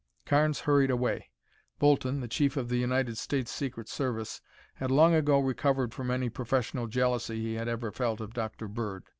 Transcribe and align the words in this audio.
Carnes 0.25 0.61
hurried 0.61 0.89
away. 0.89 1.29
Bolton, 1.77 2.21
the 2.21 2.27
chief 2.27 2.57
of 2.57 2.69
the 2.69 2.77
United 2.79 3.19
States 3.19 3.51
Secret 3.51 3.87
Service, 3.87 4.41
had 4.73 4.89
long 4.89 5.13
ago 5.13 5.39
recovered 5.39 5.93
from 5.93 6.09
any 6.09 6.27
professional 6.27 6.87
jealousy 6.87 7.39
he 7.39 7.53
had 7.53 7.67
ever 7.67 7.91
felt 7.91 8.19
of 8.19 8.33
Dr. 8.33 8.67
Bird. 8.67 9.03